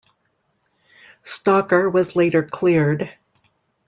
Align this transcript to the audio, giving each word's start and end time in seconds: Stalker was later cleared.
Stalker 1.21 1.87
was 1.87 2.15
later 2.15 2.41
cleared. 2.41 3.11